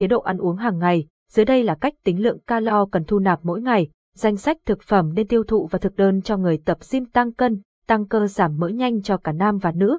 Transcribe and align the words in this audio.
chế 0.00 0.06
độ 0.06 0.20
ăn 0.20 0.38
uống 0.38 0.56
hàng 0.56 0.78
ngày. 0.78 1.06
Dưới 1.30 1.44
đây 1.44 1.64
là 1.64 1.74
cách 1.74 1.94
tính 2.04 2.22
lượng 2.22 2.38
calo 2.46 2.86
cần 2.86 3.04
thu 3.04 3.18
nạp 3.18 3.40
mỗi 3.42 3.60
ngày, 3.60 3.88
danh 4.14 4.36
sách 4.36 4.56
thực 4.66 4.82
phẩm 4.82 5.14
nên 5.14 5.26
tiêu 5.28 5.44
thụ 5.44 5.66
và 5.70 5.78
thực 5.78 5.96
đơn 5.96 6.22
cho 6.22 6.36
người 6.36 6.58
tập 6.64 6.78
gym 6.92 7.04
tăng 7.06 7.32
cân, 7.32 7.62
tăng 7.86 8.08
cơ 8.08 8.26
giảm 8.26 8.58
mỡ 8.58 8.68
nhanh 8.68 9.02
cho 9.02 9.16
cả 9.16 9.32
nam 9.32 9.58
và 9.58 9.72
nữ. 9.72 9.98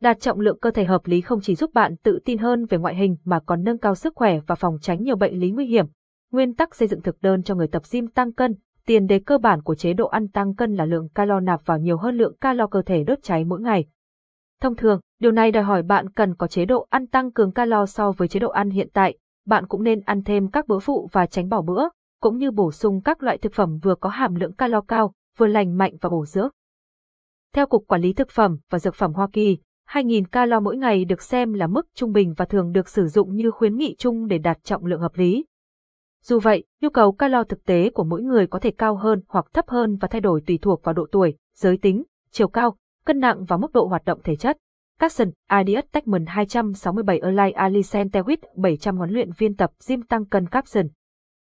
Đạt 0.00 0.20
trọng 0.20 0.40
lượng 0.40 0.58
cơ 0.60 0.70
thể 0.70 0.84
hợp 0.84 1.06
lý 1.06 1.20
không 1.20 1.40
chỉ 1.40 1.54
giúp 1.54 1.70
bạn 1.74 1.96
tự 1.96 2.18
tin 2.24 2.38
hơn 2.38 2.66
về 2.66 2.78
ngoại 2.78 2.94
hình 2.94 3.16
mà 3.24 3.40
còn 3.46 3.62
nâng 3.62 3.78
cao 3.78 3.94
sức 3.94 4.12
khỏe 4.16 4.40
và 4.46 4.54
phòng 4.54 4.78
tránh 4.80 5.02
nhiều 5.02 5.16
bệnh 5.16 5.38
lý 5.38 5.50
nguy 5.50 5.66
hiểm. 5.66 5.86
Nguyên 6.32 6.54
tắc 6.54 6.74
xây 6.74 6.88
dựng 6.88 7.02
thực 7.02 7.22
đơn 7.22 7.42
cho 7.42 7.54
người 7.54 7.68
tập 7.68 7.82
gym 7.92 8.06
tăng 8.06 8.32
cân, 8.32 8.54
tiền 8.86 9.06
đề 9.06 9.18
cơ 9.18 9.38
bản 9.38 9.62
của 9.62 9.74
chế 9.74 9.92
độ 9.92 10.06
ăn 10.06 10.28
tăng 10.28 10.54
cân 10.54 10.74
là 10.74 10.84
lượng 10.84 11.08
calo 11.08 11.40
nạp 11.40 11.66
vào 11.66 11.78
nhiều 11.78 11.96
hơn 11.96 12.16
lượng 12.16 12.36
calo 12.40 12.66
cơ 12.66 12.82
thể 12.82 13.04
đốt 13.04 13.18
cháy 13.22 13.44
mỗi 13.44 13.60
ngày. 13.60 13.86
Thông 14.60 14.76
thường, 14.76 15.00
điều 15.20 15.32
này 15.32 15.50
đòi 15.50 15.62
hỏi 15.62 15.82
bạn 15.82 16.10
cần 16.10 16.34
có 16.34 16.46
chế 16.46 16.64
độ 16.64 16.86
ăn 16.90 17.06
tăng 17.06 17.32
cường 17.32 17.52
calo 17.52 17.86
so 17.86 18.12
với 18.12 18.28
chế 18.28 18.40
độ 18.40 18.48
ăn 18.48 18.70
hiện 18.70 18.88
tại. 18.92 19.18
Bạn 19.46 19.66
cũng 19.66 19.82
nên 19.82 20.00
ăn 20.00 20.22
thêm 20.22 20.50
các 20.50 20.68
bữa 20.68 20.78
phụ 20.78 21.08
và 21.12 21.26
tránh 21.26 21.48
bỏ 21.48 21.62
bữa, 21.62 21.88
cũng 22.20 22.38
như 22.38 22.50
bổ 22.50 22.72
sung 22.72 23.00
các 23.00 23.22
loại 23.22 23.38
thực 23.38 23.52
phẩm 23.52 23.78
vừa 23.82 23.94
có 23.94 24.08
hàm 24.08 24.34
lượng 24.34 24.52
calo 24.52 24.80
cao, 24.80 25.12
vừa 25.38 25.46
lành 25.46 25.78
mạnh 25.78 25.96
và 26.00 26.08
bổ 26.08 26.26
dưỡng. 26.26 26.48
Theo 27.52 27.66
Cục 27.66 27.84
Quản 27.86 28.00
lý 28.00 28.12
Thực 28.12 28.30
phẩm 28.30 28.58
và 28.70 28.78
Dược 28.78 28.94
phẩm 28.94 29.12
Hoa 29.12 29.28
Kỳ, 29.32 29.58
2.000 29.88 30.24
calo 30.32 30.60
mỗi 30.60 30.76
ngày 30.76 31.04
được 31.04 31.22
xem 31.22 31.52
là 31.52 31.66
mức 31.66 31.86
trung 31.94 32.12
bình 32.12 32.34
và 32.36 32.44
thường 32.44 32.72
được 32.72 32.88
sử 32.88 33.06
dụng 33.06 33.34
như 33.36 33.50
khuyến 33.50 33.76
nghị 33.76 33.94
chung 33.98 34.26
để 34.26 34.38
đạt 34.38 34.64
trọng 34.64 34.86
lượng 34.86 35.00
hợp 35.00 35.12
lý. 35.14 35.44
Dù 36.22 36.38
vậy, 36.38 36.64
nhu 36.80 36.90
cầu 36.90 37.12
calo 37.12 37.44
thực 37.44 37.64
tế 37.64 37.90
của 37.90 38.04
mỗi 38.04 38.22
người 38.22 38.46
có 38.46 38.58
thể 38.58 38.70
cao 38.70 38.96
hơn 38.96 39.20
hoặc 39.28 39.46
thấp 39.52 39.68
hơn 39.68 39.96
và 39.96 40.08
thay 40.08 40.20
đổi 40.20 40.42
tùy 40.46 40.58
thuộc 40.62 40.84
vào 40.84 40.92
độ 40.92 41.06
tuổi, 41.12 41.36
giới 41.54 41.76
tính, 41.76 42.02
chiều 42.30 42.48
cao, 42.48 42.76
cân 43.06 43.20
nặng 43.20 43.44
và 43.44 43.56
mức 43.56 43.72
độ 43.72 43.86
hoạt 43.86 44.04
động 44.04 44.20
thể 44.24 44.36
chất. 44.36 44.56
Capson, 44.98 45.30
Adidas 45.48 45.84
Techman 45.92 46.26
267 46.26 47.18
Erlai 47.18 47.52
Alicent 47.52 48.12
Tewit 48.12 48.36
700 48.56 48.96
huấn 48.96 49.10
luyện 49.10 49.30
viên 49.38 49.56
tập 49.56 49.70
gym 49.88 50.02
tăng 50.02 50.24
cân 50.24 50.46
Capson. 50.46 50.86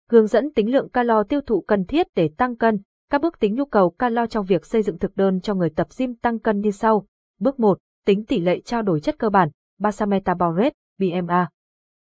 Hướng 0.09 0.27
dẫn 0.27 0.53
tính 0.53 0.71
lượng 0.71 0.89
calo 0.89 1.23
tiêu 1.23 1.41
thụ 1.41 1.61
cần 1.61 1.85
thiết 1.85 2.07
để 2.15 2.29
tăng 2.37 2.55
cân. 2.55 2.81
Các 3.09 3.21
bước 3.21 3.39
tính 3.39 3.55
nhu 3.55 3.65
cầu 3.65 3.89
calo 3.89 4.25
trong 4.25 4.45
việc 4.45 4.65
xây 4.65 4.81
dựng 4.81 4.99
thực 4.99 5.15
đơn 5.15 5.41
cho 5.41 5.53
người 5.55 5.69
tập 5.69 5.87
gym 5.97 6.15
tăng 6.15 6.39
cân 6.39 6.59
như 6.59 6.71
sau. 6.71 7.05
Bước 7.39 7.59
1. 7.59 7.77
Tính 8.05 8.25
tỷ 8.25 8.39
lệ 8.39 8.61
trao 8.61 8.81
đổi 8.81 8.99
chất 8.99 9.15
cơ 9.19 9.29
bản, 9.29 9.49
Basal 9.79 10.09
Metabolic 10.09 10.73
Rate, 10.99 11.21
BMA. 11.21 11.49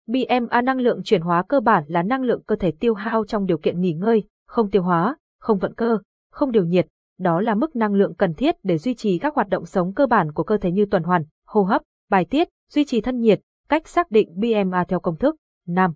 BMA 0.07 0.63
năng 0.63 0.81
lượng 0.81 1.03
chuyển 1.05 1.21
hóa 1.21 1.43
cơ 1.49 1.61
bản 1.61 1.85
là 1.87 2.03
năng 2.03 2.23
lượng 2.23 2.43
cơ 2.47 2.57
thể 2.57 2.73
tiêu 2.81 2.95
hao 2.95 3.25
trong 3.25 3.47
điều 3.47 3.59
kiện 3.59 3.81
nghỉ 3.81 3.93
ngơi, 3.93 4.25
không 4.47 4.71
tiêu 4.71 4.83
hóa, 4.83 5.17
không 5.41 5.59
vận 5.59 5.75
cơ, 5.75 5.99
không 6.31 6.53
điều 6.53 6.65
nhiệt. 6.65 6.87
Đó 7.19 7.41
là 7.41 7.55
mức 7.55 7.77
năng 7.77 7.95
lượng 7.95 8.15
cần 8.15 8.35
thiết 8.35 8.55
để 8.63 8.79
duy 8.79 8.95
trì 8.95 9.19
các 9.19 9.35
hoạt 9.35 9.49
động 9.49 9.67
sống 9.67 9.95
cơ 9.95 10.07
bản 10.07 10.33
của 10.33 10.43
cơ 10.43 10.57
thể 10.57 10.71
như 10.71 10.87
tuần 10.91 11.03
hoàn, 11.03 11.25
hô 11.47 11.63
hấp, 11.63 11.83
bài 12.11 12.25
tiết, 12.25 12.49
duy 12.71 12.85
trì 12.85 13.01
thân 13.01 13.21
nhiệt. 13.21 13.41
Cách 13.69 13.89
xác 13.89 14.11
định 14.11 14.29
BMA 14.37 14.85
theo 14.85 15.01
công 15.01 15.17
thức 15.17 15.37
5. 15.67 15.93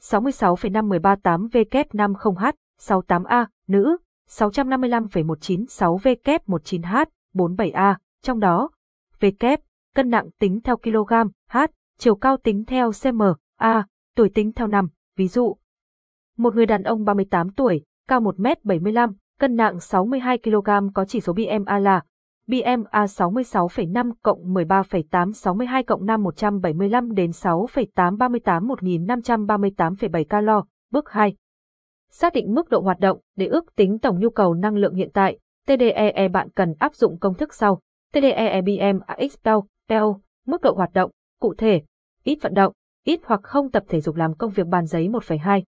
66,5138 0.00 1.48
W50H, 1.48 2.52
68A, 2.80 3.46
nữ, 3.68 3.96
655,196 4.28 5.98
W19H, 5.98 7.04
47A, 7.34 7.94
trong 8.22 8.40
đó, 8.40 8.70
W, 9.20 9.56
cân 9.94 10.10
nặng 10.10 10.30
tính 10.38 10.60
theo 10.60 10.76
kg, 10.76 11.12
H, 11.50 11.58
chiều 11.98 12.16
cao 12.16 12.36
tính 12.36 12.64
theo 12.64 12.90
cm, 13.02 13.22
A, 13.56 13.86
tuổi 14.16 14.30
tính 14.34 14.52
theo 14.52 14.66
năm, 14.66 14.88
ví 15.16 15.28
dụ. 15.28 15.56
Một 16.36 16.54
người 16.54 16.66
đàn 16.66 16.82
ông 16.82 17.04
38 17.04 17.50
tuổi, 17.50 17.84
cao 18.08 18.20
1m75, 18.20 19.12
cân 19.40 19.56
nặng 19.56 19.80
62 19.80 20.38
kg 20.38 20.68
có 20.94 21.04
chỉ 21.04 21.20
số 21.20 21.32
BMA 21.32 21.78
là 21.78 22.02
BMA 22.46 23.04
66,5 23.04 24.12
cộng 24.22 24.54
13,8 24.54 25.32
62 25.32 25.82
cộng 25.82 26.06
5 26.06 26.22
175 26.22 27.14
đến 27.14 27.30
6,8 27.30 28.16
38 28.16 28.68
1538,7 28.68 30.24
calo. 30.24 30.64
Bước 30.90 31.10
2. 31.10 31.34
Xác 32.10 32.32
định 32.32 32.54
mức 32.54 32.68
độ 32.68 32.80
hoạt 32.80 33.00
động 33.00 33.20
để 33.36 33.46
ước 33.46 33.76
tính 33.76 33.98
tổng 33.98 34.20
nhu 34.20 34.30
cầu 34.30 34.54
năng 34.54 34.76
lượng 34.76 34.94
hiện 34.94 35.10
tại. 35.14 35.38
TDEE 35.66 36.28
bạn 36.28 36.50
cần 36.50 36.74
áp 36.78 36.94
dụng 36.94 37.18
công 37.18 37.34
thức 37.34 37.54
sau. 37.54 37.80
TDEE 38.12 38.62
BMAX 38.62 39.34
cao, 39.44 39.66
PEO, 39.88 40.20
mức 40.46 40.62
độ 40.62 40.74
hoạt 40.74 40.92
động, 40.92 41.10
cụ 41.40 41.54
thể, 41.58 41.82
ít 42.24 42.38
vận 42.42 42.54
động, 42.54 42.72
ít 43.04 43.20
hoặc 43.24 43.40
không 43.42 43.70
tập 43.70 43.82
thể 43.88 44.00
dục 44.00 44.16
làm 44.16 44.34
công 44.34 44.50
việc 44.50 44.66
bàn 44.66 44.86
giấy 44.86 45.08
1,2. 45.08 45.62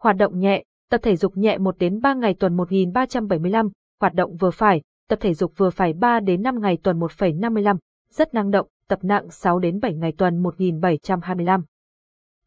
Hoạt 0.00 0.16
động 0.16 0.38
nhẹ, 0.38 0.64
tập 0.94 1.00
thể 1.02 1.16
dục 1.16 1.36
nhẹ 1.36 1.58
1 1.58 1.78
đến 1.78 2.00
3 2.00 2.14
ngày 2.14 2.34
tuần 2.34 2.56
1375, 2.56 3.68
hoạt 4.00 4.14
động 4.14 4.36
vừa 4.36 4.50
phải, 4.50 4.82
tập 5.08 5.18
thể 5.22 5.34
dục 5.34 5.52
vừa 5.56 5.70
phải 5.70 5.92
3 5.92 6.20
đến 6.20 6.42
5 6.42 6.60
ngày 6.60 6.78
tuần 6.82 7.00
1,55, 7.00 7.76
rất 8.10 8.34
năng 8.34 8.50
động, 8.50 8.68
tập 8.88 8.98
nặng 9.02 9.30
6 9.30 9.58
đến 9.58 9.80
7 9.80 9.94
ngày 9.94 10.12
tuần 10.18 10.42
1725. 10.42 11.64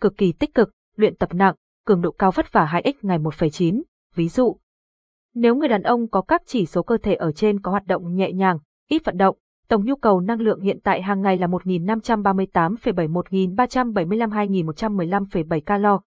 Cực 0.01 0.17
kỳ 0.17 0.31
tích 0.31 0.53
cực, 0.53 0.71
luyện 0.95 1.15
tập 1.15 1.29
nặng, 1.33 1.55
cường 1.85 2.01
độ 2.01 2.11
cao 2.11 2.31
vất 2.31 2.53
vả 2.53 2.81
2x 2.83 2.93
ngày 3.01 3.19
1,9, 3.19 3.81
ví 4.15 4.27
dụ. 4.27 4.57
Nếu 5.33 5.55
người 5.55 5.69
đàn 5.69 5.83
ông 5.83 6.07
có 6.07 6.21
các 6.21 6.41
chỉ 6.45 6.65
số 6.65 6.83
cơ 6.83 6.97
thể 6.97 7.15
ở 7.15 7.31
trên 7.31 7.61
có 7.61 7.71
hoạt 7.71 7.87
động 7.87 8.15
nhẹ 8.15 8.31
nhàng, 8.31 8.59
ít 8.89 9.05
vận 9.05 9.17
động, 9.17 9.37
tổng 9.67 9.85
nhu 9.85 9.95
cầu 9.95 10.19
năng 10.19 10.41
lượng 10.41 10.61
hiện 10.61 10.79
tại 10.83 11.01
hàng 11.01 11.21
ngày 11.21 11.37
là 11.37 11.47
1.538,7 11.47 13.55
1.375 13.55 14.29
2.115,7 14.29 15.61
calo. 15.65 16.01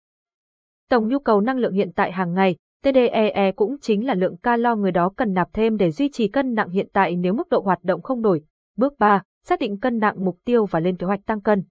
Tổng 0.91 1.09
nhu 1.09 1.19
cầu 1.19 1.41
năng 1.41 1.59
lượng 1.59 1.73
hiện 1.73 1.93
tại 1.93 2.13
hàng 2.13 2.35
ngày, 2.35 2.57
TDEE 2.83 3.53
cũng 3.57 3.77
chính 3.81 4.07
là 4.07 4.15
lượng 4.15 4.37
calo 4.37 4.77
người 4.77 4.93
đó 4.93 5.13
cần 5.17 5.33
nạp 5.33 5.49
thêm 5.53 5.77
để 5.77 5.91
duy 5.91 6.11
trì 6.13 6.29
cân 6.29 6.55
nặng 6.55 6.71
hiện 6.71 6.89
tại 6.93 7.17
nếu 7.17 7.35
mức 7.35 7.49
độ 7.49 7.61
hoạt 7.61 7.85
động 7.85 8.03
không 8.03 8.23
đổi. 8.23 8.43
Bước 8.77 8.99
3. 8.99 9.23
Xác 9.45 9.61
định 9.61 9.81
cân 9.81 9.99
nặng 9.99 10.25
mục 10.25 10.39
tiêu 10.45 10.67
và 10.67 10.81
lên 10.81 10.97
kế 10.97 11.07
hoạch 11.07 11.27
tăng 11.27 11.41
cân. 11.41 11.65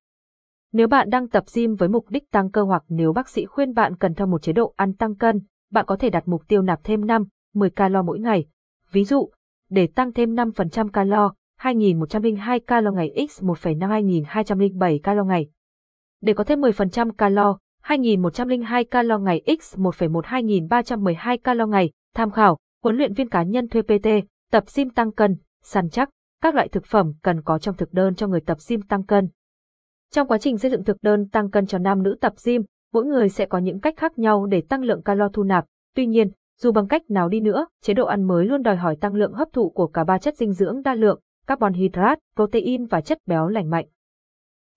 Nếu 0.71 0.87
bạn 0.87 1.09
đang 1.09 1.27
tập 1.27 1.43
gym 1.55 1.75
với 1.75 1.89
mục 1.89 2.09
đích 2.09 2.31
tăng 2.31 2.51
cơ 2.51 2.63
hoặc 2.63 2.83
nếu 2.89 3.13
bác 3.13 3.29
sĩ 3.29 3.45
khuyên 3.45 3.73
bạn 3.73 3.95
cần 3.95 4.13
theo 4.13 4.27
một 4.27 4.41
chế 4.41 4.53
độ 4.53 4.73
ăn 4.75 4.93
tăng 4.93 5.15
cân, 5.15 5.41
bạn 5.71 5.85
có 5.85 5.95
thể 5.95 6.09
đặt 6.09 6.27
mục 6.27 6.47
tiêu 6.47 6.61
nạp 6.61 6.83
thêm 6.83 7.05
5, 7.05 7.25
10 7.53 7.69
calo 7.69 8.01
mỗi 8.01 8.19
ngày. 8.19 8.45
Ví 8.91 9.03
dụ, 9.03 9.29
để 9.69 9.87
tăng 9.87 10.13
thêm 10.13 10.35
5% 10.35 10.89
calo, 10.89 11.33
2102 11.57 12.59
calo 12.59 12.91
ngày 12.91 13.27
x 13.29 13.43
1,5 13.43 14.23
2207 14.27 14.99
calo 15.03 15.23
ngày. 15.23 15.49
Để 16.21 16.33
có 16.33 16.43
thêm 16.43 16.61
10% 16.61 17.11
calo, 17.11 17.57
2102 17.81 18.83
calo 18.83 19.17
ngày 19.17 19.41
x 19.61 19.77
1,1 19.77 20.21
2312 20.25 21.37
calo 21.37 21.65
ngày, 21.65 21.91
tham 22.15 22.31
khảo, 22.31 22.57
huấn 22.83 22.95
luyện 22.97 23.13
viên 23.13 23.29
cá 23.29 23.43
nhân 23.43 23.67
thuê 23.67 23.81
PT, 23.81 24.07
tập 24.51 24.63
gym 24.75 24.89
tăng 24.89 25.11
cân, 25.11 25.37
săn 25.63 25.89
chắc, 25.89 26.09
các 26.41 26.55
loại 26.55 26.67
thực 26.67 26.85
phẩm 26.85 27.13
cần 27.21 27.41
có 27.41 27.59
trong 27.59 27.75
thực 27.75 27.93
đơn 27.93 28.15
cho 28.15 28.27
người 28.27 28.41
tập 28.41 28.57
gym 28.69 28.81
tăng 28.81 29.03
cân. 29.03 29.29
Trong 30.11 30.27
quá 30.27 30.37
trình 30.37 30.57
xây 30.57 30.71
dựng 30.71 30.83
thực 30.83 30.97
đơn 31.01 31.29
tăng 31.29 31.51
cân 31.51 31.65
cho 31.65 31.77
nam 31.77 32.03
nữ 32.03 32.17
tập 32.21 32.33
gym, 32.45 32.63
mỗi 32.93 33.05
người 33.05 33.29
sẽ 33.29 33.45
có 33.45 33.57
những 33.57 33.79
cách 33.79 33.93
khác 33.97 34.19
nhau 34.19 34.45
để 34.45 34.61
tăng 34.69 34.83
lượng 34.83 35.01
calo 35.01 35.29
thu 35.33 35.43
nạp. 35.43 35.65
Tuy 35.95 36.05
nhiên, 36.05 36.31
dù 36.59 36.71
bằng 36.71 36.87
cách 36.87 37.09
nào 37.09 37.29
đi 37.29 37.39
nữa, 37.39 37.67
chế 37.81 37.93
độ 37.93 38.05
ăn 38.05 38.23
mới 38.23 38.45
luôn 38.45 38.61
đòi 38.61 38.75
hỏi 38.75 38.95
tăng 38.95 39.13
lượng 39.13 39.33
hấp 39.33 39.47
thụ 39.53 39.69
của 39.69 39.87
cả 39.87 40.03
ba 40.03 40.17
chất 40.17 40.35
dinh 40.37 40.53
dưỡng 40.53 40.81
đa 40.81 40.93
lượng, 40.93 41.19
carbon 41.47 41.73
hydrate, 41.73 42.21
protein 42.35 42.85
và 42.85 43.01
chất 43.01 43.17
béo 43.25 43.47
lành 43.47 43.69
mạnh. 43.69 43.85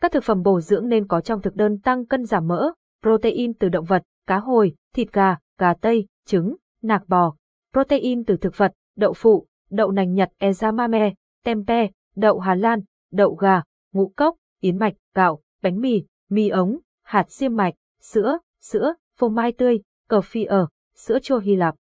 Các 0.01 0.13
thực 0.13 0.25
phẩm 0.25 0.43
bổ 0.43 0.61
dưỡng 0.61 0.89
nên 0.89 1.07
có 1.07 1.21
trong 1.21 1.43
thực 1.43 1.55
đơn 1.55 1.79
tăng 1.79 2.07
cân 2.07 2.25
giảm 2.25 2.49
mỡ, 2.49 2.73
protein 3.03 3.55
từ 3.55 3.69
động 3.69 3.85
vật, 3.85 4.03
cá 4.27 4.39
hồi, 4.39 4.75
thịt 4.95 5.13
gà, 5.13 5.37
gà 5.59 5.75
tây, 5.75 6.07
trứng, 6.27 6.57
nạc 6.83 7.09
bò, 7.09 7.35
protein 7.73 8.25
từ 8.25 8.37
thực 8.37 8.57
vật, 8.57 8.73
đậu 8.97 9.13
phụ, 9.13 9.47
đậu 9.71 9.91
nành 9.91 10.15
Nhật 10.15 10.33
ezamame, 10.39 11.13
tempe, 11.45 11.89
đậu 12.17 12.39
Hà 12.39 12.55
Lan, 12.55 12.81
đậu 13.13 13.35
gà, 13.35 13.63
ngũ 13.93 14.13
cốc, 14.17 14.37
yến 14.61 14.79
mạch, 14.79 14.95
gạo, 15.15 15.41
bánh 15.63 15.81
mì, 15.81 16.03
mì 16.29 16.49
ống, 16.49 16.79
hạt 17.03 17.31
xiêm 17.31 17.57
mạch, 17.57 17.75
sữa, 18.01 18.39
sữa, 18.61 18.95
phô 19.17 19.29
mai 19.29 19.53
tươi, 19.53 19.81
cờ 20.09 20.21
phi 20.21 20.45
ở, 20.45 20.69
sữa 20.95 21.19
chua 21.23 21.39
Hy 21.39 21.57
Lạp. 21.57 21.75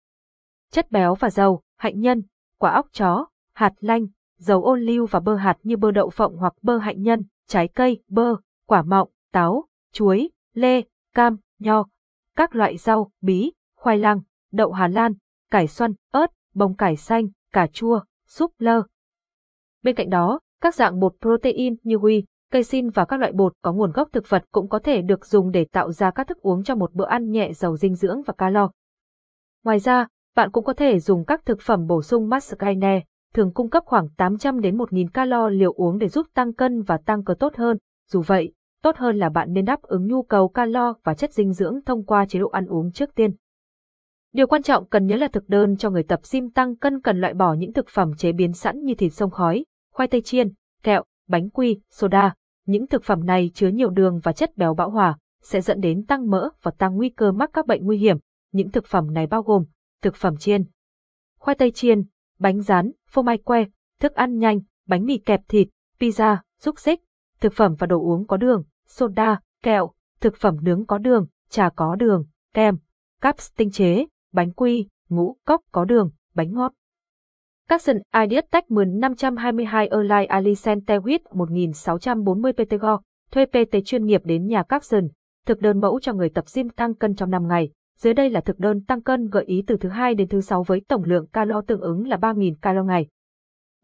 Chất 0.71 0.91
béo 0.91 1.15
và 1.15 1.31
dầu, 1.31 1.63
hạnh 1.77 2.01
nhân, 2.01 2.23
quả 2.59 2.71
óc 2.71 2.87
chó, 2.93 3.27
hạt 3.55 3.73
lanh, 3.81 4.07
dầu 4.39 4.65
ô 4.65 4.75
liu 4.75 5.07
và 5.07 5.21
bơ 5.21 5.35
hạt 5.35 5.57
như 5.63 5.77
bơ 5.77 5.91
đậu 5.91 6.11
phộng 6.11 6.37
hoặc 6.37 6.55
bơ 6.63 6.79
hạnh 6.79 7.03
nhân, 7.03 7.23
trái 7.47 7.69
cây, 7.69 8.03
bơ, 8.09 8.37
quả 8.67 8.83
mọng, 8.83 9.11
táo, 9.33 9.65
chuối, 9.93 10.31
lê, 10.55 10.83
cam, 11.15 11.37
nho, 11.59 11.85
các 12.37 12.55
loại 12.55 12.77
rau, 12.77 13.11
bí, 13.21 13.53
khoai 13.77 13.99
lang, 13.99 14.21
đậu 14.53 14.73
Hà 14.73 14.89
Lan, 14.89 15.13
cải 15.51 15.67
xoăn, 15.67 15.95
ớt, 16.13 16.27
bông 16.55 16.77
cải 16.77 16.97
xanh, 16.97 17.29
cà 17.53 17.67
chua, 17.67 18.01
súp 18.27 18.53
lơ. 18.59 18.83
Bên 19.83 19.97
cạnh 19.97 20.11
đó, 20.11 20.41
các 20.61 20.75
dạng 20.75 21.01
bột 21.01 21.17
protein 21.21 21.77
như 21.83 21.97
whey, 21.97 22.23
cây 22.53 22.63
xin 22.63 22.91
và 22.91 23.05
các 23.05 23.21
loại 23.21 23.33
bột 23.33 23.53
có 23.63 23.73
nguồn 23.73 23.93
gốc 23.93 24.09
thực 24.13 24.29
vật 24.29 24.45
cũng 24.53 24.69
có 24.69 24.79
thể 24.79 25.03
được 25.03 25.27
dùng 25.27 25.51
để 25.51 25.65
tạo 25.73 25.93
ra 25.93 26.11
các 26.11 26.29
thức 26.29 26.39
uống 26.43 26.63
cho 26.65 26.75
một 26.75 26.95
bữa 26.95 27.07
ăn 27.07 27.31
nhẹ 27.31 27.53
giàu 27.53 27.77
dinh 27.77 27.95
dưỡng 27.95 28.23
và 28.23 28.35
calo. 28.39 28.71
Ngoài 29.65 29.79
ra, 29.79 30.07
bạn 30.37 30.51
cũng 30.51 30.65
có 30.65 30.73
thể 30.73 30.99
dùng 31.01 31.25
các 31.25 31.45
thực 31.45 31.61
phẩm 31.61 31.87
bổ 31.87 32.03
sung 32.03 32.29
mascarpone, 32.29 33.01
thường 33.35 33.53
cung 33.53 33.71
cấp 33.71 33.83
khoảng 33.87 34.09
800 34.17 34.61
đến 34.61 34.77
1000 34.77 35.11
calo 35.11 35.49
liều 35.49 35.73
uống 35.73 35.99
để 35.99 36.09
giúp 36.09 36.27
tăng 36.35 36.53
cân 36.53 36.83
và 36.83 36.97
tăng 36.97 37.25
cơ 37.25 37.35
tốt 37.35 37.57
hơn. 37.57 37.79
Dù 38.09 38.23
vậy, 38.27 38.53
tốt 38.83 38.97
hơn 38.97 39.17
là 39.17 39.29
bạn 39.29 39.53
nên 39.53 39.65
đáp 39.65 39.83
ứng 39.83 40.07
nhu 40.07 40.23
cầu 40.23 40.49
calo 40.49 40.95
và 41.05 41.15
chất 41.15 41.33
dinh 41.33 41.53
dưỡng 41.53 41.81
thông 41.87 42.05
qua 42.05 42.27
chế 42.27 42.39
độ 42.39 42.49
ăn 42.49 42.67
uống 42.67 42.93
trước 42.93 43.15
tiên. 43.15 43.35
Điều 44.33 44.47
quan 44.47 44.63
trọng 44.63 44.87
cần 44.89 45.07
nhớ 45.07 45.17
là 45.17 45.29
thực 45.29 45.49
đơn 45.49 45.77
cho 45.77 45.91
người 45.91 46.03
tập 46.03 46.21
gym 46.33 46.51
tăng 46.51 46.77
cân 46.77 47.01
cần 47.01 47.21
loại 47.21 47.35
bỏ 47.35 47.55
những 47.55 47.73
thực 47.73 47.89
phẩm 47.89 48.15
chế 48.17 48.33
biến 48.33 48.53
sẵn 48.53 48.85
như 48.85 48.95
thịt 48.95 49.13
sông 49.13 49.31
khói, 49.31 49.65
khoai 49.93 50.09
tây 50.09 50.21
chiên, 50.21 50.53
kẹo, 50.83 51.05
bánh 51.29 51.51
quy, 51.51 51.81
soda. 51.91 52.35
Những 52.67 52.87
thực 52.87 53.05
phẩm 53.05 53.27
này 53.27 53.51
chứa 53.55 53.69
nhiều 53.69 53.91
đường 53.91 54.21
và 54.23 54.33
chất 54.33 54.57
béo 54.57 54.75
bão 54.75 54.91
hòa, 54.91 55.19
sẽ 55.43 55.61
dẫn 55.61 55.81
đến 55.81 56.07
tăng 56.07 56.31
mỡ 56.31 56.49
và 56.63 56.71
tăng 56.79 56.97
nguy 56.97 57.09
cơ 57.09 57.33
mắc 57.33 57.51
các 57.53 57.67
bệnh 57.67 57.85
nguy 57.85 57.99
hiểm. 57.99 58.17
Những 58.53 58.71
thực 58.71 58.87
phẩm 58.87 59.13
này 59.13 59.27
bao 59.27 59.43
gồm 59.43 59.65
thực 60.03 60.17
phẩm 60.17 60.37
chiên, 60.37 60.65
khoai 61.39 61.55
tây 61.55 61.71
chiên, 61.71 62.03
bánh 62.39 62.61
rán, 62.61 62.93
phô 63.09 63.23
mai 63.23 63.39
que, 63.39 63.65
thức 64.01 64.15
ăn 64.15 64.39
nhanh, 64.39 64.61
bánh 64.87 65.05
mì 65.05 65.19
kẹp 65.19 65.41
thịt, 65.49 65.69
pizza, 66.01 66.37
xúc 66.61 66.81
xích, 66.81 67.01
thực 67.41 67.53
phẩm 67.53 67.75
và 67.79 67.87
đồ 67.87 68.01
uống 68.01 68.27
có 68.27 68.37
đường, 68.37 68.65
soda, 68.91 69.41
kẹo, 69.63 69.91
thực 70.21 70.37
phẩm 70.37 70.57
nướng 70.63 70.87
có 70.87 70.99
đường, 70.99 71.27
trà 71.51 71.69
có 71.69 71.95
đường, 71.95 72.25
kem, 72.55 72.77
caps 73.21 73.49
tinh 73.57 73.71
chế, 73.71 74.07
bánh 74.33 74.53
quy, 74.53 74.89
ngũ 75.09 75.37
cốc 75.47 75.61
có 75.73 75.85
đường, 75.85 76.11
bánh 76.35 76.53
ngọt. 76.53 76.73
Capson 77.69 77.97
Ideas 78.23 78.45
Tech 78.51 78.65
522 78.71 79.89
Erlai 79.89 80.27
Alicente 80.27 80.97
Huit 80.97 81.23
1640 81.33 82.53
PTG 82.53 82.87
thuê 83.31 83.47
PT 83.47 83.77
chuyên 83.85 84.05
nghiệp 84.05 84.21
đến 84.25 84.47
nhà 84.47 84.63
Capson, 84.63 85.09
thực 85.47 85.61
đơn 85.61 85.81
mẫu 85.81 86.01
cho 86.01 86.13
người 86.13 86.29
tập 86.29 86.45
gym 86.55 86.69
tăng 86.69 86.95
cân 86.95 87.15
trong 87.15 87.31
5 87.31 87.49
ngày. 87.49 87.71
Dưới 87.99 88.15
đây 88.15 88.31
là 88.31 88.41
thực 88.41 88.59
đơn 88.59 88.85
tăng 88.85 89.03
cân 89.03 89.29
gợi 89.29 89.45
ý 89.45 89.65
từ 89.67 89.77
thứ 89.77 89.89
hai 89.89 90.15
đến 90.15 90.29
thứ 90.29 90.41
sáu 90.41 90.63
với 90.63 90.83
tổng 90.89 91.05
lượng 91.05 91.27
calo 91.27 91.61
tương 91.67 91.81
ứng 91.81 92.09
là 92.09 92.17
3.000 92.17 92.55
calo 92.63 92.85
ngày. 92.85 93.07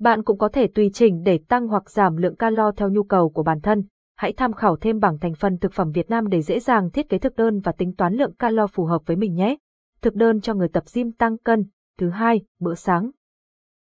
Bạn 0.01 0.23
cũng 0.23 0.39
có 0.39 0.49
thể 0.49 0.67
tùy 0.67 0.91
chỉnh 0.95 1.23
để 1.23 1.39
tăng 1.49 1.69
hoặc 1.69 1.91
giảm 1.91 2.17
lượng 2.17 2.37
calo 2.37 2.73
theo 2.73 2.91
nhu 2.91 3.03
cầu 3.03 3.31
của 3.31 3.43
bản 3.43 3.61
thân. 3.61 3.85
Hãy 4.17 4.33
tham 4.33 4.53
khảo 4.53 4.77
thêm 4.77 5.01
bảng 5.01 5.19
thành 5.19 5.35
phần 5.35 5.59
thực 5.59 5.73
phẩm 5.73 5.91
Việt 5.91 6.11
Nam 6.11 6.29
để 6.29 6.43
dễ 6.43 6.61
dàng 6.61 6.91
thiết 6.91 7.09
kế 7.09 7.19
thực 7.19 7.37
đơn 7.37 7.61
và 7.61 7.73
tính 7.73 7.93
toán 7.97 8.15
lượng 8.15 8.35
calo 8.35 8.67
phù 8.67 8.85
hợp 8.85 9.03
với 9.07 9.17
mình 9.17 9.35
nhé. 9.35 9.57
Thực 10.03 10.15
đơn 10.15 10.41
cho 10.41 10.55
người 10.55 10.69
tập 10.69 10.85
gym 10.95 11.13
tăng 11.13 11.39
cân. 11.39 11.65
Thứ 11.99 12.11
hai, 12.11 12.41
bữa 12.61 12.75
sáng. 12.75 13.11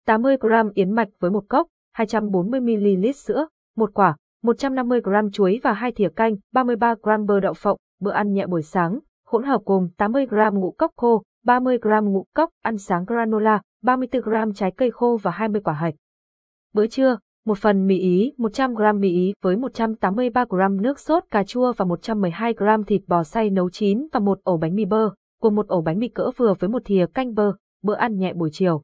80 0.06 0.36
g 0.40 0.46
yến 0.75 0.90
mạch 0.90 1.08
với 1.20 1.31
một 1.31 1.44
cốc, 1.48 1.66
240 1.92 2.60
ml 2.60 3.10
sữa, 3.14 3.46
một 3.76 3.90
quả, 3.94 4.16
150 4.42 5.00
g 5.04 5.10
chuối 5.32 5.60
và 5.62 5.72
hai 5.72 5.92
thìa 5.92 6.08
canh, 6.16 6.37
33 6.52 6.94
g 6.94 7.08
bơ 7.26 7.40
đậu 7.40 7.52
phộng, 7.54 7.78
bữa 8.00 8.10
ăn 8.12 8.32
nhẹ 8.32 8.46
buổi 8.46 8.62
sáng, 8.62 8.98
hỗn 9.26 9.42
hợp 9.42 9.60
gồm 9.64 9.88
80 9.96 10.26
g 10.26 10.37
ngũ 10.52 10.70
cốc 10.70 10.90
khô, 10.96 11.22
30 11.44 11.78
g 11.82 11.88
ngũ 12.02 12.26
cốc 12.34 12.50
ăn 12.62 12.78
sáng 12.78 13.04
granola, 13.04 13.60
34 13.82 14.22
g 14.22 14.52
trái 14.54 14.70
cây 14.76 14.90
khô 14.90 15.19
và 15.22 15.30
20 15.30 15.60
quả 15.64 15.75
hạch. 15.75 15.94
Bữa 16.72 16.87
trưa, 16.87 17.19
một 17.44 17.58
phần 17.58 17.87
mì 17.87 17.99
ý, 17.99 18.32
100 18.38 18.75
g 18.75 18.82
mì 18.94 19.11
ý 19.11 19.32
với 19.43 19.56
183 19.56 20.44
g 20.44 20.56
nước 20.81 20.99
sốt 20.99 21.25
cà 21.31 21.44
chua 21.44 21.73
và 21.76 21.85
112 21.85 22.52
g 22.52 22.64
thịt 22.87 23.02
bò 23.06 23.23
xay 23.23 23.50
nấu 23.50 23.70
chín 23.70 24.06
và 24.12 24.20
một 24.20 24.38
ổ 24.44 24.56
bánh 24.56 24.75
mì 24.75 24.85
bơ, 24.85 25.11
cùng 25.41 25.55
một 25.55 25.69
ổ 25.69 25.81
bánh 25.81 25.99
mì 25.99 26.08
cỡ 26.08 26.31
vừa 26.37 26.55
với 26.58 26.69
một 26.69 26.82
thìa 26.85 27.06
canh 27.14 27.35
bơ, 27.35 27.52
bữa 27.82 27.94
ăn 27.94 28.17
nhẹ 28.17 28.32
buổi 28.32 28.50
chiều. 28.52 28.82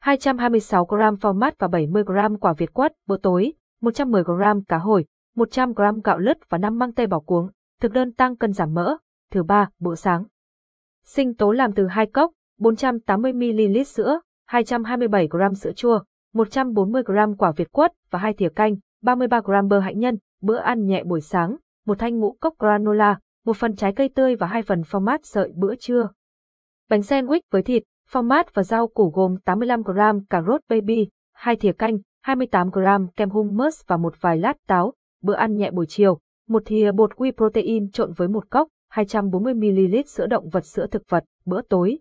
226 0.00 0.84
g 0.84 0.94
phao 1.20 1.32
mát 1.32 1.54
và 1.58 1.68
70 1.68 2.02
g 2.06 2.12
quả 2.40 2.52
việt 2.52 2.74
quất, 2.74 2.92
bữa 3.06 3.16
tối, 3.16 3.52
110 3.80 4.22
g 4.22 4.30
cá 4.68 4.78
hồi, 4.78 5.04
100 5.36 5.72
g 5.72 5.82
gạo 6.04 6.18
lứt 6.18 6.38
và 6.48 6.58
5 6.58 6.78
măng 6.78 6.92
tây 6.92 7.06
bỏ 7.06 7.20
cuống, 7.20 7.50
thực 7.80 7.92
đơn 7.92 8.12
tăng 8.12 8.36
cân 8.36 8.52
giảm 8.52 8.74
mỡ. 8.74 8.96
Thứ 9.32 9.42
ba, 9.42 9.70
bữa 9.78 9.94
sáng. 9.94 10.24
Sinh 11.04 11.34
tố 11.34 11.52
làm 11.52 11.72
từ 11.72 11.86
2 11.86 12.06
cốc, 12.06 12.32
480 12.58 13.32
ml 13.32 13.82
sữa, 13.82 14.20
227 14.46 15.28
g 15.30 15.38
sữa 15.56 15.72
chua, 15.72 16.00
140 16.34 17.02
g 17.06 17.12
quả 17.38 17.52
việt 17.56 17.72
quất 17.72 17.92
và 18.10 18.18
2 18.18 18.32
thìa 18.32 18.48
canh, 18.48 18.76
33 19.02 19.40
g 19.40 19.50
bơ 19.68 19.80
hạnh 19.80 19.98
nhân, 19.98 20.18
bữa 20.42 20.56
ăn 20.56 20.86
nhẹ 20.86 21.04
buổi 21.04 21.20
sáng, 21.20 21.56
một 21.86 21.98
thanh 21.98 22.18
ngũ 22.18 22.36
cốc 22.40 22.54
granola, 22.58 23.18
một 23.44 23.56
phần 23.56 23.76
trái 23.76 23.92
cây 23.92 24.08
tươi 24.08 24.36
và 24.36 24.46
hai 24.46 24.62
phần 24.62 24.82
phô 24.84 24.98
mát 24.98 25.20
sợi 25.24 25.52
bữa 25.54 25.74
trưa. 25.74 26.08
Bánh 26.90 27.00
sandwich 27.00 27.40
với 27.50 27.62
thịt, 27.62 27.82
phô 28.10 28.22
mát 28.22 28.54
và 28.54 28.62
rau 28.62 28.88
củ 28.88 29.10
gồm 29.14 29.36
85 29.44 29.82
g 29.82 29.90
cà 30.30 30.42
rốt 30.42 30.60
baby, 30.68 31.08
2 31.32 31.56
thìa 31.56 31.72
canh, 31.72 31.98
28 32.22 32.70
g 32.70 32.78
kem 33.16 33.30
hummus 33.30 33.80
và 33.86 33.96
một 33.96 34.14
vài 34.20 34.38
lát 34.38 34.56
táo, 34.66 34.92
bữa 35.22 35.34
ăn 35.34 35.56
nhẹ 35.56 35.70
buổi 35.70 35.86
chiều, 35.88 36.18
một 36.48 36.62
thìa 36.66 36.92
bột 36.92 37.12
whey 37.12 37.32
protein 37.32 37.90
trộn 37.90 38.12
với 38.12 38.28
một 38.28 38.50
cốc, 38.50 38.68
240 38.88 39.54
ml 39.54 39.96
sữa 40.06 40.26
động 40.26 40.48
vật 40.48 40.66
sữa 40.66 40.86
thực 40.90 41.02
vật, 41.08 41.24
bữa 41.44 41.62
tối. 41.62 41.98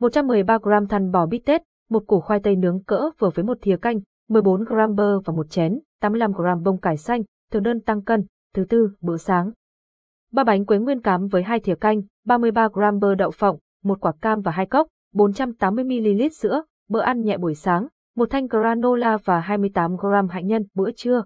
113 0.00 0.58
g 0.58 0.68
thăn 0.88 1.10
bò 1.10 1.26
bít 1.26 1.42
tết, 1.44 1.62
một 1.92 2.06
củ 2.06 2.20
khoai 2.20 2.40
tây 2.40 2.56
nướng 2.56 2.82
cỡ 2.82 3.10
vừa 3.18 3.30
với 3.34 3.44
một 3.44 3.58
thìa 3.62 3.76
canh, 3.76 4.00
14 4.28 4.64
g 4.64 4.74
bơ 4.96 5.20
và 5.20 5.32
một 5.32 5.50
chén, 5.50 5.78
85 6.00 6.32
g 6.32 6.42
bông 6.64 6.80
cải 6.80 6.96
xanh, 6.96 7.22
thực 7.50 7.60
đơn 7.60 7.80
tăng 7.80 8.02
cân, 8.02 8.24
thứ 8.54 8.64
tư, 8.68 8.90
bữa 9.00 9.16
sáng. 9.16 9.50
Ba 10.32 10.44
bánh 10.44 10.66
quế 10.66 10.78
nguyên 10.78 11.00
cám 11.00 11.26
với 11.26 11.42
hai 11.42 11.60
thìa 11.60 11.74
canh, 11.74 12.02
33 12.24 12.68
g 12.68 12.80
bơ 13.00 13.14
đậu 13.14 13.30
phộng, 13.30 13.58
một 13.82 14.00
quả 14.00 14.12
cam 14.20 14.40
và 14.40 14.52
hai 14.52 14.66
cốc, 14.66 14.88
480 15.14 15.84
ml 15.84 16.22
sữa, 16.40 16.62
bữa 16.88 17.00
ăn 17.00 17.22
nhẹ 17.22 17.38
buổi 17.38 17.54
sáng, 17.54 17.86
một 18.16 18.30
thanh 18.30 18.46
granola 18.46 19.18
và 19.24 19.40
28 19.40 19.96
g 19.96 20.06
hạnh 20.30 20.46
nhân 20.46 20.62
bữa 20.74 20.90
trưa. 20.90 21.24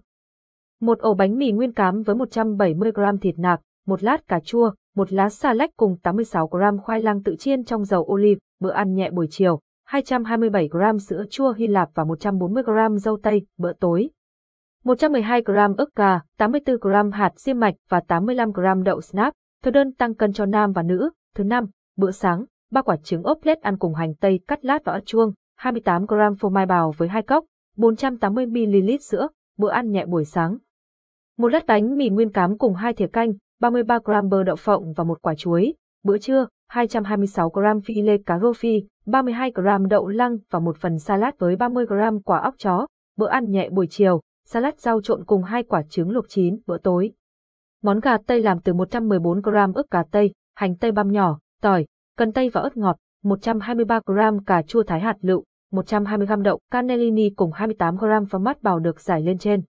Một 0.81 0.99
ổ 0.99 1.15
bánh 1.15 1.39
mì 1.39 1.53
nguyên 1.53 1.73
cám 1.73 2.03
với 2.03 2.17
170 2.17 2.93
g 2.95 3.01
thịt 3.21 3.39
nạc, 3.39 3.61
một 3.87 4.03
lát 4.03 4.29
cà 4.29 4.41
chua, 4.41 4.71
một 4.95 5.13
lá 5.13 5.29
xà 5.29 5.55
lách 5.55 5.71
cùng 5.77 5.97
86 6.03 6.47
g 6.47 6.57
khoai 6.83 7.03
lang 7.03 7.23
tự 7.23 7.37
chiên 7.39 7.65
trong 7.65 7.85
dầu 7.85 8.05
ô 8.05 8.17
liu 8.17 8.37
bữa 8.61 8.71
ăn 8.71 8.95
nhẹ 8.95 9.11
buổi 9.11 9.27
chiều, 9.31 9.61
227 9.87 10.69
g 10.69 10.79
sữa 11.09 11.25
chua 11.31 11.53
Hy 11.53 11.67
Lạp 11.67 11.89
và 11.95 12.05
140 12.05 12.63
g 12.63 12.71
dâu 12.99 13.19
tây, 13.23 13.47
bữa 13.59 13.73
tối. 13.73 14.11
112 14.85 15.43
g 15.43 15.53
ức 15.79 15.95
gà, 15.95 16.21
84 16.39 16.77
g 16.81 16.89
hạt 17.13 17.33
diêm 17.37 17.61
mạch 17.61 17.75
và 17.89 18.01
85 18.01 18.53
g 18.53 18.61
đậu 18.85 19.01
snap, 19.01 19.33
thực 19.63 19.71
đơn 19.71 19.93
tăng 19.93 20.15
cân 20.15 20.33
cho 20.33 20.47
nam 20.47 20.73
và 20.73 20.83
nữ. 20.83 21.11
Thứ 21.35 21.45
năm, 21.45 21.67
bữa 21.97 22.11
sáng, 22.11 22.45
ba 22.71 22.83
quả 22.83 22.97
trứng 22.97 23.23
ốp 23.23 23.39
lết 23.43 23.61
ăn 23.61 23.79
cùng 23.79 23.95
hành 23.95 24.15
tây 24.15 24.41
cắt 24.49 24.65
lát 24.65 24.85
và 24.85 24.93
ớt 24.93 25.01
chuông, 25.07 25.33
28 25.57 26.07
g 26.07 26.15
phô 26.39 26.49
mai 26.49 26.67
bào 26.67 26.93
với 26.97 27.09
hai 27.09 27.23
cốc, 27.23 27.45
480 27.77 28.47
ml 28.47 28.91
sữa, 29.01 29.29
bữa 29.59 29.71
ăn 29.71 29.91
nhẹ 29.91 30.07
buổi 30.07 30.25
sáng. 30.25 30.59
Một 31.39 31.49
lát 31.49 31.67
bánh 31.67 31.97
mì 31.97 32.09
nguyên 32.09 32.33
cám 32.33 32.59
cùng 32.59 32.75
hai 32.75 32.93
thìa 32.93 33.07
canh, 33.07 33.33
33 33.61 33.99
g 34.05 34.11
bơ 34.31 34.43
đậu 34.43 34.57
phộng 34.57 34.93
và 34.93 35.05
một 35.05 35.23
quả 35.23 35.35
chuối. 35.35 35.75
Bữa 36.05 36.19
trưa, 36.19 36.47
226 36.69 37.49
g 37.49 37.61
phi 37.85 38.03
lê 38.03 38.19
cá 38.27 38.39
rô 38.39 38.53
phi, 38.53 38.83
32 39.07 39.53
g 39.55 39.61
đậu 39.91 40.09
lăng 40.09 40.39
và 40.51 40.59
một 40.59 40.77
phần 40.77 40.99
salad 40.99 41.35
với 41.39 41.57
30 41.57 41.87
g 41.87 41.95
quả 42.25 42.39
óc 42.39 42.55
chó. 42.59 42.87
Bữa 43.17 43.29
ăn 43.29 43.51
nhẹ 43.51 43.69
buổi 43.71 43.87
chiều, 43.91 44.21
salad 44.45 44.75
rau 44.77 45.01
trộn 45.01 45.25
cùng 45.25 45.43
hai 45.43 45.63
quả 45.63 45.83
trứng 45.89 46.11
luộc 46.11 46.25
chín. 46.29 46.59
Bữa 46.67 46.79
tối. 46.79 47.13
Món 47.83 48.01
gà 48.01 48.17
tây 48.27 48.43
làm 48.43 48.61
từ 48.61 48.73
114 48.73 49.41
g 49.41 49.49
ức 49.75 49.91
gà 49.91 50.03
tây, 50.11 50.33
hành 50.55 50.77
tây 50.77 50.93
băm 50.93 51.13
nhỏ, 51.13 51.39
tỏi, 51.63 51.87
cần 52.17 52.33
tây 52.33 52.51
và 52.51 52.61
ớt 52.61 52.77
ngọt, 52.77 52.97
123 53.23 54.01
g 54.07 54.13
cà 54.47 54.63
chua 54.63 54.83
thái 54.83 55.01
hạt 55.01 55.17
lựu, 55.21 55.45
120 55.73 56.27
g 56.27 56.33
đậu 56.45 56.61
cannellini 56.71 57.31
cùng 57.31 57.53
28 57.53 57.97
g 57.97 58.05
phô 58.31 58.39
mát 58.39 58.63
bào 58.63 58.79
được 58.79 59.01
giải 59.01 59.23
lên 59.23 59.39
trên. 59.39 59.63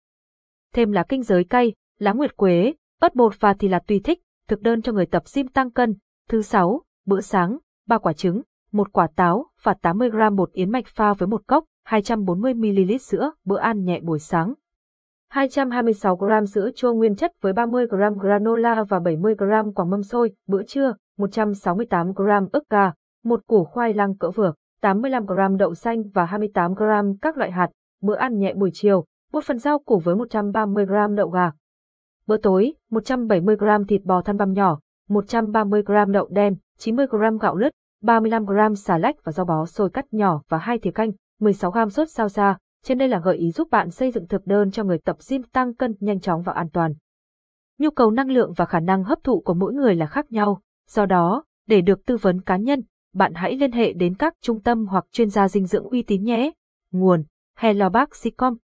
Thêm 0.74 0.92
lá 0.92 1.04
kinh 1.10 1.24
giới 1.24 1.44
cay, 1.44 1.74
lá 2.00 2.14
nguyệt 2.14 2.38
quế, 2.38 2.74
ớt 3.02 3.16
bột 3.16 3.34
và 3.40 3.54
thì 3.54 3.68
là 3.68 3.80
tùy 3.88 4.02
thích, 4.04 4.20
thực 4.48 4.62
đơn 4.62 4.82
cho 4.82 4.92
người 4.92 5.06
tập 5.06 5.24
gym 5.36 5.48
tăng 5.48 5.72
cân. 5.72 5.96
Thứ 6.30 6.42
sáu, 6.42 6.82
bữa 7.06 7.22
sáng, 7.22 7.58
ba 7.88 7.98
quả 7.98 8.14
trứng, 8.14 8.42
một 8.76 8.94
quả 8.94 9.08
táo 9.16 9.46
và 9.64 9.74
80 9.74 10.10
gram 10.10 10.36
bột 10.36 10.52
yến 10.52 10.72
mạch 10.72 10.88
pha 10.88 11.14
với 11.14 11.28
một 11.28 11.42
cốc, 11.48 11.64
240 11.84 12.54
ml 12.54 12.98
sữa, 13.02 13.32
bữa 13.46 13.58
ăn 13.58 13.84
nhẹ 13.84 14.00
buổi 14.00 14.20
sáng. 14.20 14.54
226 15.30 16.16
g 16.16 16.26
sữa 16.54 16.70
chua 16.76 16.94
nguyên 16.94 17.16
chất 17.16 17.32
với 17.42 17.54
30 17.54 17.88
g 17.88 17.96
granola 18.20 18.84
và 18.84 19.00
70 19.00 19.36
g 19.36 19.44
quả 19.76 19.86
mâm 19.86 20.04
xôi, 20.04 20.32
bữa 20.48 20.64
trưa, 20.64 20.94
168 21.18 22.14
g 22.14 22.22
ức 22.52 22.64
gà, 22.70 22.92
một 23.24 23.48
củ 23.48 23.64
khoai 23.64 23.94
lang 23.94 24.18
cỡ 24.18 24.32
vừa, 24.32 24.54
85 24.82 25.26
g 25.26 25.34
đậu 25.60 25.74
xanh 25.74 26.04
và 26.14 26.26
28 26.26 26.74
g 26.74 26.84
các 27.22 27.38
loại 27.38 27.52
hạt, 27.52 27.70
bữa 28.02 28.16
ăn 28.16 28.38
nhẹ 28.38 28.54
buổi 28.54 28.70
chiều, 28.74 29.06
một 29.34 29.44
phần 29.44 29.60
rau 29.60 29.80
củ 29.80 30.00
với 30.00 30.16
130 30.16 30.86
g 30.86 30.94
đậu 31.16 31.30
gà. 31.30 31.52
Bữa 32.28 32.38
tối, 32.38 32.74
170 32.92 33.56
g 33.56 33.66
thịt 33.88 34.02
bò 34.04 34.22
thăn 34.22 34.38
băm 34.38 34.54
nhỏ, 34.54 34.80
130 35.10 35.84
g 35.86 35.94
đậu 36.08 36.28
đen, 36.32 36.56
90 36.78 37.06
g 37.12 37.16
gạo 37.42 37.56
lứt, 37.56 37.72
35 38.06 38.46
g 38.46 38.76
xà 38.78 38.98
lách 38.98 39.16
và 39.24 39.32
rau 39.32 39.46
bó 39.46 39.66
sôi 39.66 39.90
cắt 39.90 40.06
nhỏ 40.12 40.42
và 40.50 40.58
hai 40.58 40.80
thìa 40.80 40.92
canh, 40.92 41.12
16 41.40 41.72
g 41.72 41.78
sốt 41.92 42.08
sao 42.12 42.30
xa. 42.30 42.58
Trên 42.84 42.98
đây 42.98 43.08
là 43.08 43.20
gợi 43.20 43.38
ý 43.38 43.52
giúp 43.52 43.68
bạn 43.72 43.92
xây 43.92 44.12
dựng 44.12 44.28
thực 44.28 44.48
đơn 44.48 44.72
cho 44.72 44.84
người 44.84 44.98
tập 44.98 45.18
gym 45.30 45.44
tăng 45.44 45.76
cân 45.76 45.96
nhanh 46.00 46.20
chóng 46.20 46.42
và 46.42 46.54
an 46.54 46.70
toàn. 46.70 46.94
Nhu 47.80 47.90
cầu 47.90 48.12
năng 48.12 48.32
lượng 48.32 48.54
và 48.56 48.66
khả 48.66 48.80
năng 48.80 49.04
hấp 49.04 49.24
thụ 49.24 49.40
của 49.40 49.54
mỗi 49.54 49.74
người 49.74 49.96
là 49.96 50.06
khác 50.06 50.32
nhau, 50.32 50.62
do 50.90 51.06
đó, 51.06 51.44
để 51.68 51.82
được 51.82 52.06
tư 52.06 52.18
vấn 52.18 52.42
cá 52.42 52.58
nhân, 52.58 52.82
bạn 53.14 53.34
hãy 53.34 53.56
liên 53.56 53.72
hệ 53.72 53.94
đến 53.94 54.16
các 54.16 54.34
trung 54.42 54.62
tâm 54.62 54.86
hoặc 54.86 55.06
chuyên 55.12 55.30
gia 55.30 55.48
dinh 55.48 55.66
dưỡng 55.66 55.90
uy 55.90 56.02
tín 56.02 56.24
nhé. 56.24 56.52
Nguồn: 56.92 57.24
Hello 57.58 57.90
Bác 57.90 58.16
Sicom 58.16 58.58